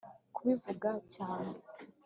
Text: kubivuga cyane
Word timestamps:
kubivuga 0.35 0.89
cyane 1.13 1.53